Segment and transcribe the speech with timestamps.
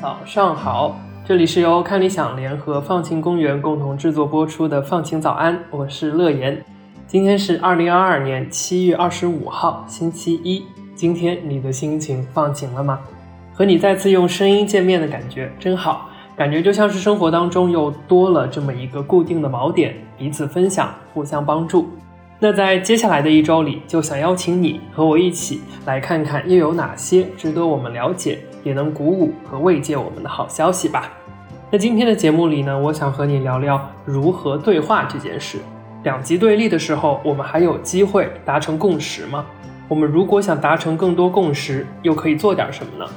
[0.00, 6.62] 早上好，这里是由看理想联合放晴公园共同制作播出的《放晴早安》，我是乐言。
[7.06, 10.64] 今天是二零二二年七月二十五号，星期一。
[10.94, 13.00] 今天你的心情放晴了吗？
[13.52, 21.88] 和你再次用声音见面的感觉真好，感觉就像是生活当中又多了这么一个固定的锚点，彼此分享，互相帮助。
[22.38, 28.38] 那在接下来的一周里，就想邀请你和我一起来看看又有哪些值得我们了解。
[28.64, 31.12] 也能鼓舞和慰藉我们的好消息吧。
[31.70, 35.58] 那今天的节目里呢，我想和你聊聊如何对话这件事。
[36.02, 39.44] 两极对立的时候，我们还有机会达成共识吗？
[39.88, 43.10] 我们如果想达成更多共识，又可以做点什么呢？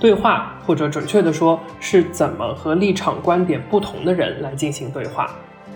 [0.00, 5.28] 对话，或者准确的说，是怎么和立场观点不同的人来进行对话？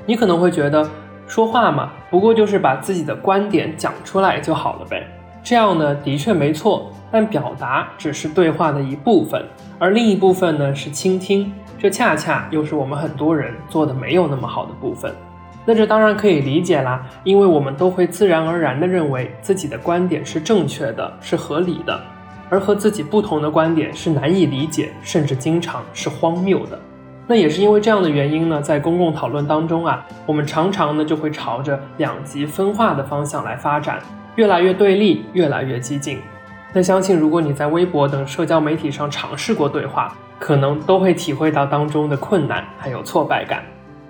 [0.06, 0.88] 你可能会觉得，
[1.26, 5.06] 说话嘛，不过就是把自己的观点讲出来就好了呗。
[5.42, 6.92] 这样呢，的确没错。
[7.10, 9.44] 但表达只是对话的一部分，
[9.78, 15.12] 而另一部分呢是倾听，这恰恰又是我们很多人做的没有那么好的部分。
[15.64, 22.00] 那这当然可以理解啦，因为我们都会自然而然地认为自己的观点是正确的，是合理的，
[22.50, 26.78] 而和自己不同的观点是难以理解，甚至经常是荒谬的。
[27.28, 34.00] 那也是因为这样的原因呢，在公共讨论当中啊，我们常常呢就会朝着两极分化的方向来发展，
[34.34, 36.18] 越来越对立，越来越激进。
[36.72, 43.62] 那相信，如果你在微博等社交媒体上尝试过对话，可能都会体会到当中的困难还有挫败感。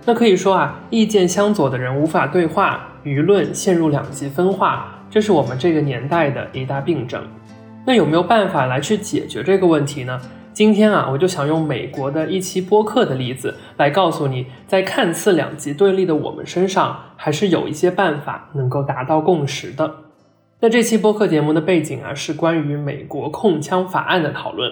[0.05, 7.23] 那可以说啊，意见相左的人无法对话，舆论陷入两极分化，这是我们这个年代的一大病症。
[7.87, 10.21] 那有没有办法来去解决这个问题呢？
[10.53, 19.95] 今天啊，我就想用美国的一期播客的例子来告诉你，在看似两极对立的我们身上，还是有一些办法能够达到共识的。
[20.61, 24.71] 那这期播客节目的背景啊，是关于美国控枪法案的讨论。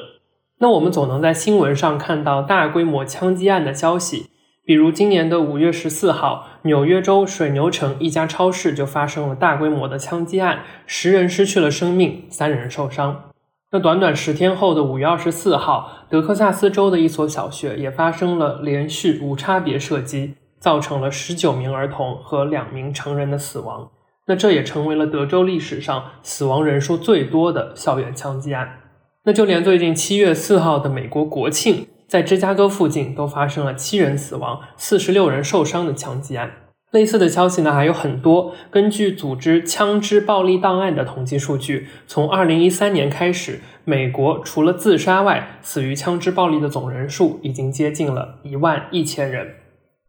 [0.58, 4.29] 那我们总能在新闻上看到大规模枪击案的消息，
[4.64, 13.30] 比如今年的五月十四号，纽约州水牛城一家超市就发生了大规模的枪击案，十人失去了生命，三人受伤。
[13.72, 23.90] 那短短十天后的五月二十四号，德克萨斯州的一所小学也发生了连续无差别射击，造成了十九名儿童和两名成人的死亡。
[24.26, 28.78] 那这也成为了德州历史上死亡人数最多的校园枪击案。
[29.24, 36.50] 那就连最近七月四号的美国国庆，在芝加哥附近都发生了七人死亡、四十六人受伤的枪击案。
[36.90, 38.52] 类似的消息呢还有很多。
[38.68, 49.46] 根据组织枪支暴力档案的统计数据，从二零一三年开始，美国除了自杀外，死于枪支暴力的总人数已经接近了一万一千人。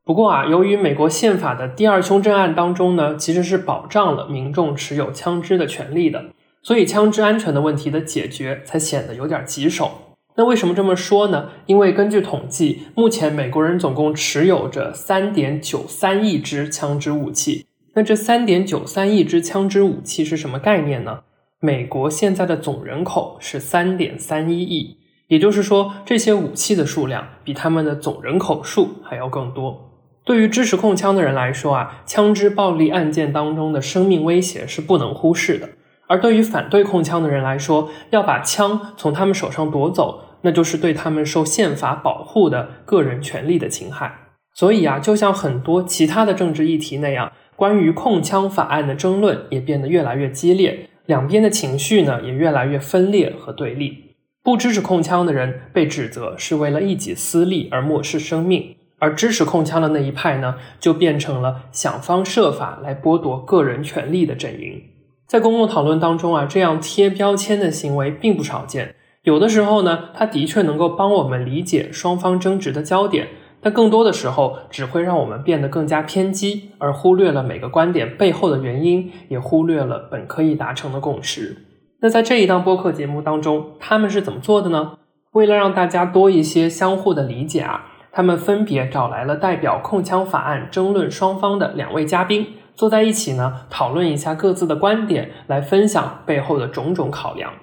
[0.04, 6.26] 不过啊，由于美国宪法的第二凶正案当中呢，其实是保障了民众持有枪支的权利的，
[6.64, 10.11] 所以枪支安全的问题的解决才显得有点棘手。
[10.42, 11.50] 那为什么这么说呢？
[11.68, 17.68] 因为根据统计，目前美国人总共持有着三点九三亿支枪支武器。
[17.94, 21.20] 那这三点九三亿支枪支武器是什么概念呢？
[21.60, 24.98] 美国现在的总人口是三点三一亿，
[25.28, 29.92] 也就是说，这些武器的数量比他们的总人口数还要更多。
[30.26, 35.68] 对于支持控枪的人来说啊，枪支暴力案件当中的生命威胁是不能忽视的；
[36.08, 44.14] 而对于反对控枪的人来说，要把枪从他们手上夺走，那就是对他们受宪法保护的个人权利的侵害。
[44.54, 54.16] 所以啊，就像很多其他的政治议题那样，关于控枪法案的争论也变得越来越激烈，两边的情绪呢也越来越分裂和对立。
[54.44, 58.76] 不支持控枪的人被指责是为了一己私利而漠视生命。
[59.00, 64.80] 而支持控枪的那一派呢，就变成了想方设法来剥夺个人权利的阵营。
[65.26, 68.94] 在公共讨论当中啊，这样贴标签的行为并不少见。
[69.24, 73.28] 有的时候呢，它的确能够帮我们理解双方争执的焦点，
[73.62, 81.58] 但更多的时候只会让我们变得更加偏激，而忽略了每个观点背后的原因，也忽略了本可以达成的共识。
[82.02, 84.94] 那在这一档播客节目当中，他们是怎么做的呢？
[85.34, 87.88] 为了让大家多一些相互的理解啊。
[88.14, 92.46] 他们分别找来了代表控枪法案争论双方的两位嘉宾，
[92.76, 97.54] 坐在一起呢，讨论一下各自的观点，来分享背后的种种考量。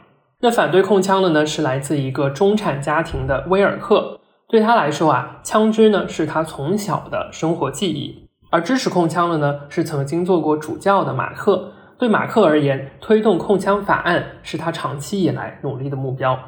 [0.41, 11.73] 那反对控枪的呢，是来自一个中产家庭的威尔克，对他来说啊，枪支呢是他从小的生活记忆；而支持控枪的呢，是曾经做过主教的马克。
[11.99, 16.39] 对马克而言，推动控枪法案是他长期以来努力的目标。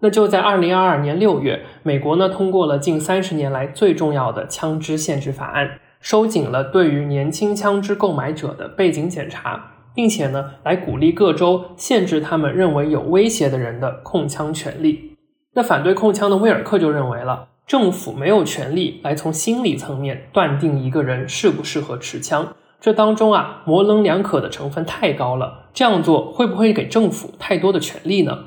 [0.00, 15.16] 那就在二零二二年六月，美国呢通过了近三十年来最重要的枪支限制法案，收紧了对于年轻枪支购买者的背景检查，并且呢来鼓励各州限制他们认为有威胁的人的控枪权利。
[15.54, 28.38] 那反对控枪的威尔克就认为了，政府没有权利来从心理层面断定一个人适不适合持枪，这当中啊模棱两可的成分太高了，这样做会不会给政府太多的权利呢？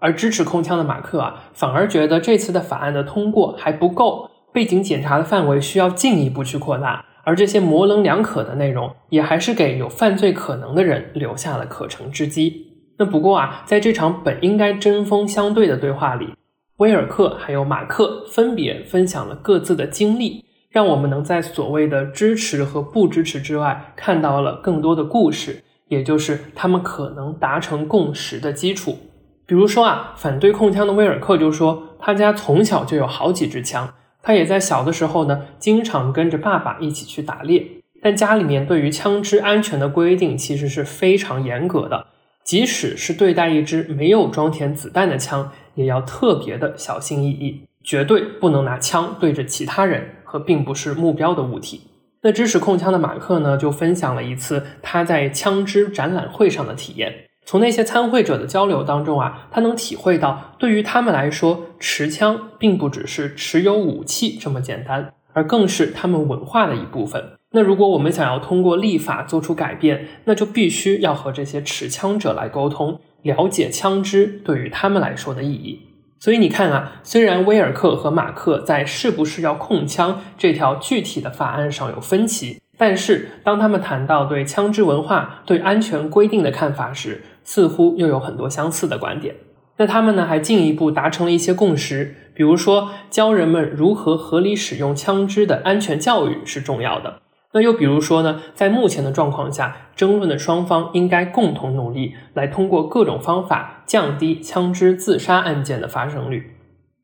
[0.00, 12.68] 而支持控枪的马克啊，反而觉得这次的法案的通过还不够，背景检查的范围需要进一步去扩大，而这些模棱两可的内容，也还是给有犯罪可能的人留下了可乘之机。
[12.98, 16.34] 那不过啊，在这场本应该针锋相对的对话里，
[16.76, 28.96] 威尔克还有马克分别分享了各自的经历，让我们能在所谓的支持和不支持之外，看到了更多的故事，也就是他们可能达成共识的基础。
[29.44, 33.92] 比如说啊，反对控枪的威尔克就说，他家从小就有好几支枪，
[34.26, 37.64] 他也在小的时候呢，经常跟着爸爸一起去打猎。
[38.02, 42.08] 但家里面对于枪支安全的规定其实是非常严格的，
[42.42, 51.82] 即使是对待一支没有装填子弹的枪，也要特别的小心翼翼，绝对不能拿枪对着其他人和并不是目标的物体。
[52.22, 57.25] 那支持控枪的马克呢，就分享了一次他在枪支展览会上的体验。
[57.46, 67.34] 从那些参会者的交流当中啊，他能体会到，对于他们来说，持枪并不只是持有武器这么简单，而更是他们文化的一部分。
[67.52, 75.82] 那如果我们想要通过立法做出改变，那就必须要和这些持枪者来沟通，了解枪支对于他们来说的意义。
[76.18, 89.36] 所以你看啊，虽然威尔克和马克在是不是要控枪这条具体的法案上有分歧，但是当他们谈到对枪支文化、对安全规定的看法时，似乎又有很多相似的观点。
[89.78, 97.20] 那他们呢，还进一步达成了一些共识，比如说教人们如何合理使用枪支的安全教育是重要的。
[97.52, 106.54] 那又比如说呢，在目前的状况下，争论的双方应该共同努力，来通过各种方法降低枪支自杀案件的发生率。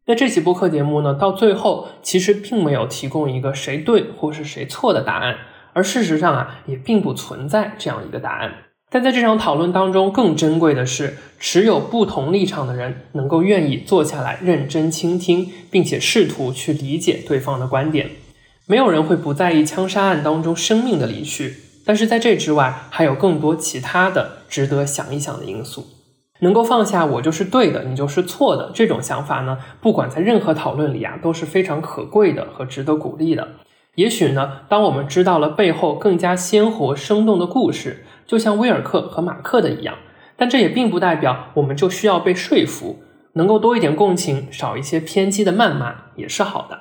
[0.07, 5.37] 那这期播客节目呢，到最后其实并没有提供一个谁对或是谁错的答案，
[5.75, 8.53] 而事实上啊，也并不存在这样一个答案。
[8.93, 18.11] 但在这场讨论当中，更珍贵的是，持有不同立场的人能够愿意坐下来认真倾听，并且试图去理解对方的观点。
[18.67, 21.57] 没有人会不在意枪杀案当中生命的离去，
[21.87, 25.87] 但是在这之外，还有更多其他的值得想一想的因素。
[26.41, 29.57] 能够放下“我就是对的，你就是错的”这种想法呢？
[29.81, 33.49] 不管在任何讨论里啊，都是非常可贵的和值得鼓励的。
[33.95, 38.05] 也许呢，当我们知道了背后更加鲜活生动的故事。
[38.27, 39.97] 就像威尔克和马克的一样，
[40.37, 43.03] 但这也并不代表我们就需要被说服。
[43.35, 46.81] 能够多一点共情，少一些偏激的谩骂也是好的。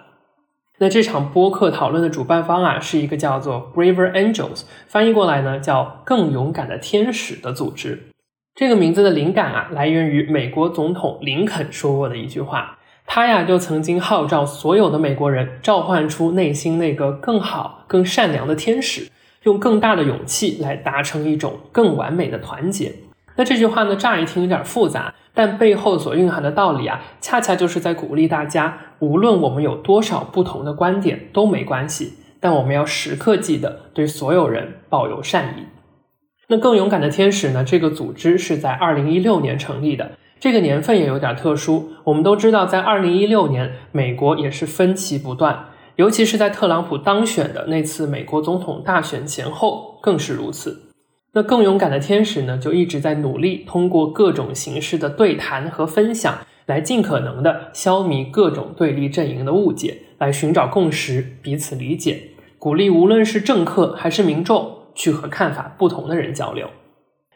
[0.79, 8.09] 那这场播客讨论的主办方啊，是一个叫做 Braver Angels，翻译过来呢叫更勇敢的天使的组织。
[8.53, 12.79] 这个名字的灵感啊，来源于美国总统林肯说过的一句话。
[13.05, 19.09] 他呀就曾经号召所有的美国人召唤出内心那个更好、更善良的天使。
[19.43, 22.93] 用更大的勇气来达成一种更完美的团结。
[23.35, 35.63] 那这句话呢，乍一听有点复杂，但背后所蕴含的道理啊，恰恰就是在鼓励大家，无论我们有多少不同的观点都没关系，但我们要时刻记得对所有人抱有善意。
[36.50, 37.63] 那更勇敢的天使呢？
[37.63, 41.93] 这个组织是在二零一六年成立的，这个年份也有点特殊。
[42.03, 45.67] 我们都知道，在二零一六年，美国也是分歧不断。
[45.95, 50.89] 尤其是在特朗普当选的那次美国总统大选前后，更是如此。
[51.33, 66.69] 那更勇敢的天使呢，就一直在努力通过各种形式的对谈和分享，来尽可能的消弭各种对立阵营的误解，来寻找共识，彼此理解，鼓励无论是政客还是民众去和看法不同的人交流。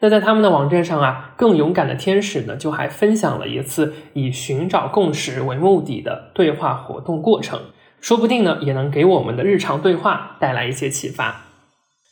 [0.00, 7.58] 那在他们的网站上啊，更勇敢的天使呢，就还分享了一次以寻找共识为目的的对话活动过程。
[8.06, 11.46] 说不定呢，也能给我们的日常对话带来一些启发。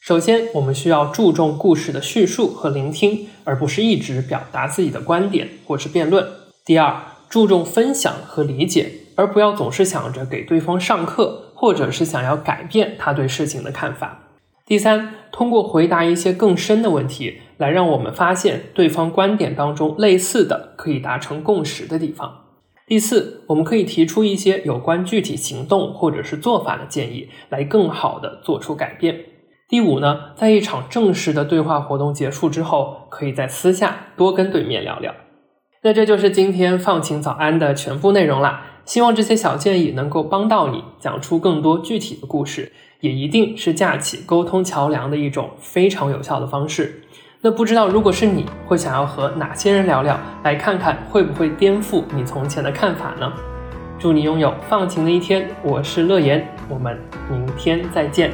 [0.00, 6.26] 首先，我们需要注重故事的叙述和聆听，而不是一直表达自己的观点或是辩论。
[6.64, 14.32] 第二，注重分享和理解，而不要总是想着给对方上课，或者是想要改变他对事情的看法。
[14.66, 22.40] 第三，通过回答一些更深的问题，来让我们发现对方观点当中类似的可以达成共识的地方。
[22.86, 29.24] 第四，我们可以提出一些有关具体行动或者是做法的建议，来更好的做出改变。
[29.66, 35.14] 第五呢，在一场正式的对话活动结束之后，可以在私下多跟对面聊聊。
[35.82, 38.66] 那这就是今天放晴早安的全部内容啦。
[38.84, 47.02] 希望这些小建议能够帮到你讲出更多具体的故事，也一定是架起沟通桥梁的一种非常有效的方式。
[47.46, 53.30] 那不知道如果是你会想要和哪些人聊聊，来看看会不会颠覆你从前的看法呢？
[53.98, 56.98] 祝你拥有放晴的一天，我是乐言，我们
[57.30, 58.32] 明天再见。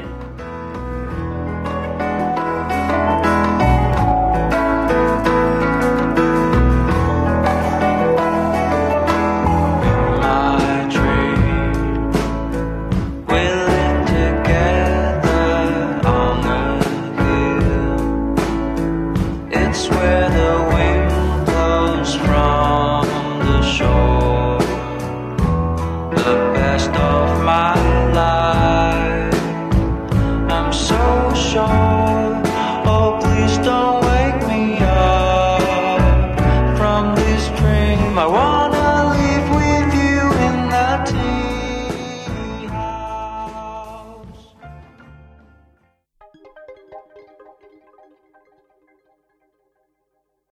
[31.50, 31.99] Show.